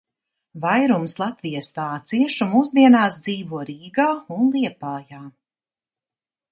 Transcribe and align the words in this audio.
Vairums 0.61 1.13
Latvijas 1.23 1.69
vāciešu 1.75 2.47
mūsdienās 2.55 3.21
dzīvo 3.27 3.63
Rīgā 3.71 4.09
un 4.39 4.53
Liepājā. 4.57 5.25